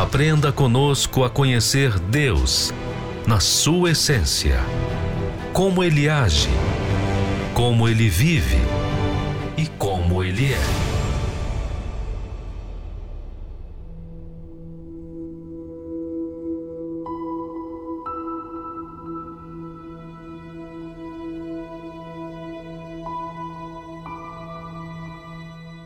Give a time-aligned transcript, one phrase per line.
[0.00, 2.72] Aprenda conosco a conhecer Deus
[3.26, 4.58] na sua essência,
[5.52, 6.48] como Ele age,
[7.52, 8.56] como Ele vive
[9.58, 10.60] e como Ele é.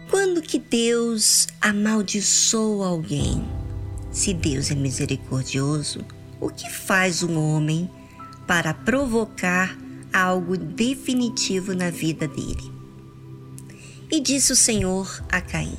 [0.08, 3.63] Quando que Deus amaldiçoa alguém?
[4.14, 6.04] Se Deus é misericordioso,
[6.40, 7.90] o que faz um homem
[8.46, 9.76] para provocar
[10.12, 12.72] algo definitivo na vida dele?
[14.08, 15.76] E disse o Senhor a Caim: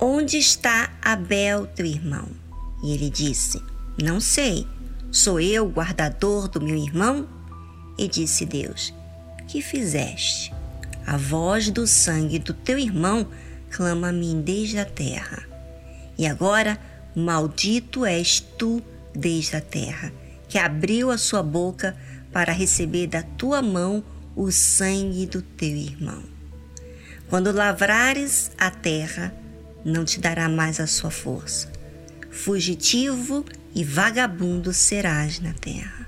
[0.00, 2.26] Onde está Abel, teu irmão?
[2.82, 3.62] E ele disse:
[4.02, 4.66] Não sei.
[5.12, 7.28] Sou eu o guardador do meu irmão?
[7.96, 8.92] E disse Deus:
[9.46, 10.52] Que fizeste?
[11.06, 13.28] A voz do sangue do teu irmão
[13.70, 15.44] clama a mim desde a terra.
[16.18, 16.76] E agora
[17.18, 18.82] Maldito és tu
[19.14, 20.12] desde a terra,
[20.50, 21.96] que abriu a sua boca
[22.30, 24.04] para receber da tua mão
[24.36, 26.22] o sangue do teu irmão.
[27.30, 29.34] Quando lavrares a terra,
[29.82, 31.72] não te dará mais a sua força.
[32.30, 36.06] Fugitivo e vagabundo serás na terra.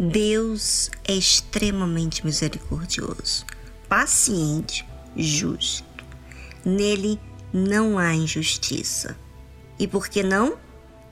[0.00, 3.46] Deus é extremamente misericordioso,
[3.88, 4.84] paciente,
[5.16, 6.04] justo.
[6.64, 7.20] Nele
[7.52, 9.16] não há injustiça.
[9.84, 10.56] E por que não?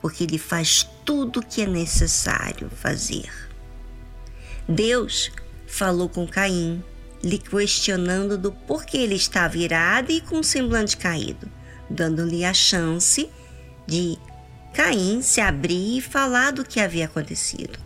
[0.01, 3.31] Porque ele faz tudo o que é necessário fazer.
[4.67, 5.31] Deus
[5.67, 6.83] falou com Caim,
[7.23, 11.47] lhe questionando do porquê ele estava irado e com o semblante caído,
[11.87, 13.29] dando-lhe a chance
[13.85, 14.17] de
[14.73, 17.77] Caim se abrir e falar do que havia acontecido.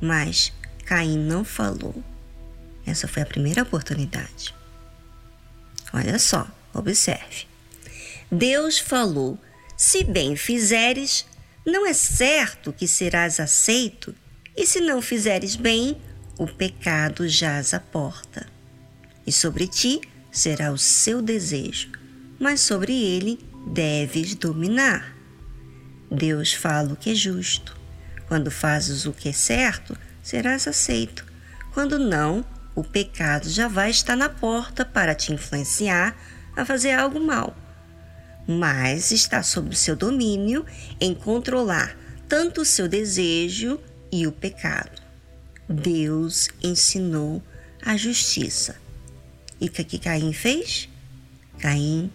[0.00, 0.52] Mas
[0.84, 1.94] Caim não falou.
[2.84, 4.52] Essa foi a primeira oportunidade.
[5.92, 7.46] Olha só, observe.
[8.32, 9.38] Deus falou
[9.78, 11.24] se bem fizeres,
[11.64, 14.12] não é certo que serás aceito,
[14.56, 15.96] e se não fizeres bem,
[16.36, 18.44] o pecado jaz à porta.
[19.24, 20.00] E sobre ti
[20.32, 21.92] será o seu desejo,
[22.40, 25.16] mas sobre ele deves dominar.
[26.10, 27.78] Deus fala o que é justo.
[28.26, 31.24] Quando fazes o que é certo, serás aceito.
[31.72, 36.20] Quando não, o pecado já vai estar na porta para te influenciar
[36.56, 37.56] a fazer algo mal
[38.48, 40.64] mas está sob o seu domínio
[40.98, 41.94] em controlar
[42.26, 43.78] tanto o seu desejo
[44.10, 45.02] e o pecado.
[45.68, 47.42] Deus ensinou
[47.82, 48.76] a justiça.
[49.60, 50.88] E o que Caim fez?
[51.58, 52.10] Caim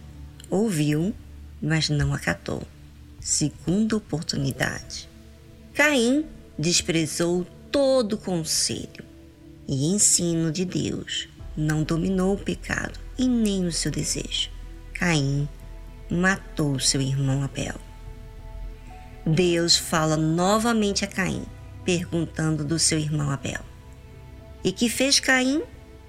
[0.50, 1.14] ouviu,
[1.62, 2.62] mas não acatou.
[3.20, 5.08] Segunda oportunidade.
[5.72, 6.26] Caim
[6.58, 9.04] desprezou todo o conselho
[9.68, 14.50] e ensino de Deus, não dominou o pecado e nem o seu desejo.
[14.94, 15.48] Caim
[16.10, 17.74] matou seu irmão Abel.
[19.26, 21.44] Deus fala novamente a Caim,
[21.84, 23.60] perguntando do seu irmão Abel.
[24.62, 25.62] E que fez Caim?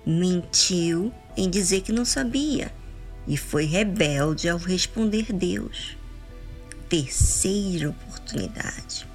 [0.05, 2.71] Mentiu em dizer que não sabia
[3.27, 5.97] e foi rebelde ao responder Deus.
[6.87, 9.07] Terceira oportunidade.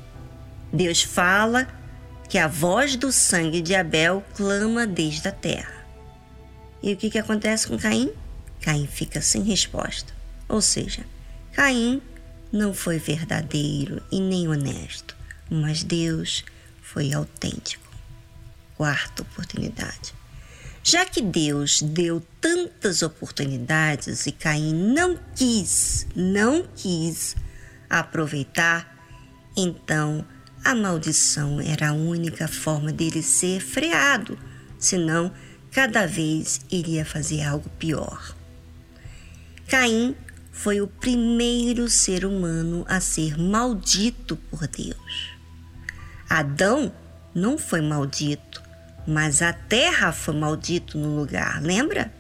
[0.72, 1.68] Deus fala
[2.28, 5.86] que a voz do sangue de Abel clama desde a terra.
[6.82, 8.12] E o que, que acontece com Caim?
[8.60, 10.19] Caim fica sem resposta.
[10.50, 11.06] Ou seja,
[11.52, 12.02] Caim
[12.52, 15.16] não foi verdadeiro e nem honesto,
[15.48, 16.44] mas Deus
[16.82, 17.88] foi autêntico.
[18.76, 20.12] Quarta oportunidade.
[20.82, 27.36] Já que Deus deu tantas oportunidades e Caim não quis, não quis
[27.88, 28.98] aproveitar,
[29.56, 30.26] então
[30.64, 34.36] a maldição era a única forma dele ser freado,
[34.80, 35.32] senão
[35.70, 38.34] cada vez iria fazer algo pior.
[39.68, 40.16] Caim
[40.62, 45.30] foi o primeiro ser humano a ser maldito por Deus.
[46.28, 46.92] Adão
[47.34, 48.62] não foi maldito,
[49.06, 52.12] mas a terra foi maldito no lugar, lembra?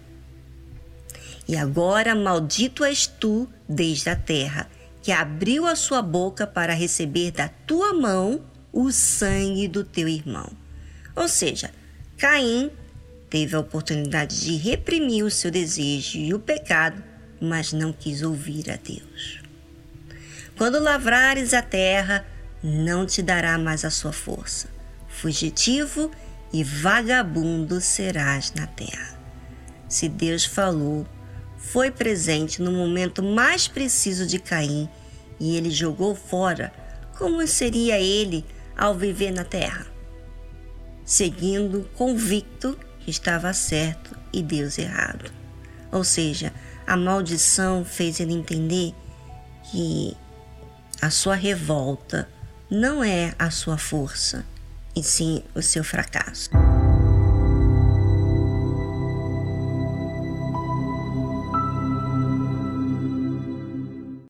[1.46, 4.70] E agora maldito és tu desde a terra,
[5.02, 8.40] que abriu a sua boca para receber da tua mão
[8.72, 10.50] o sangue do teu irmão.
[11.14, 11.70] Ou seja,
[12.16, 12.70] Caim
[13.28, 17.10] teve a oportunidade de reprimir o seu desejo e o pecado,
[17.40, 19.40] mas não quis ouvir a Deus.
[20.56, 22.26] Quando lavrares a terra,
[22.62, 24.68] não te dará mais a sua força.
[25.08, 26.10] Fugitivo
[26.52, 29.18] e vagabundo serás na terra.
[29.88, 31.06] Se Deus falou,
[31.56, 34.88] foi presente no momento mais preciso de Caim
[35.38, 36.72] e ele jogou fora,
[37.16, 38.44] como seria ele
[38.76, 39.86] ao viver na terra?
[41.04, 45.30] Seguindo convicto que estava certo e Deus errado.
[45.90, 46.52] Ou seja,
[46.90, 48.92] a maldição fez ele entender
[49.70, 50.16] que
[51.00, 52.28] a sua revolta
[52.68, 54.44] não é a sua força,
[54.96, 56.50] e sim o seu fracasso.